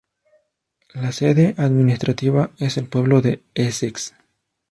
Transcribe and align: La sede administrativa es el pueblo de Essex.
La 0.95 1.11
sede 1.11 1.53
administrativa 1.59 2.49
es 2.57 2.77
el 2.77 2.87
pueblo 2.87 3.21
de 3.21 3.43
Essex. 3.53 4.15